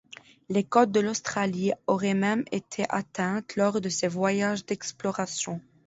[0.49, 5.61] Les côtes de l'Australie auraient même été atteintes lors de ces voyages d'exploration.